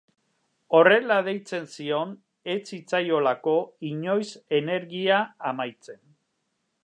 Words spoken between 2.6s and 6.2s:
zitzaiolako inoiz energia amaitzen.